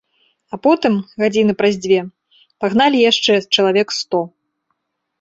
А 0.55 0.57
потым, 0.63 0.93
гадзіны 1.25 1.53
праз 1.61 1.73
дзве, 1.85 2.01
пагналі 2.65 3.05
яшчэ 3.11 3.33
чалавек 3.55 3.99
сто. 4.01 4.27